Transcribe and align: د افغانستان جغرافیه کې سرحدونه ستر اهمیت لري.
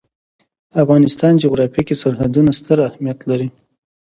د 0.71 0.73
افغانستان 0.83 1.33
جغرافیه 1.43 1.83
کې 1.87 1.95
سرحدونه 2.01 2.51
ستر 2.59 2.77
اهمیت 2.89 3.19
لري. 3.29 3.49